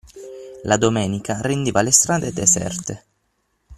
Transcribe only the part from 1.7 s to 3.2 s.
le strade deserte.